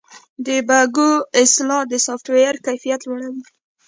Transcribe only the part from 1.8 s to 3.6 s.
د سافټویر کیفیت لوړوي.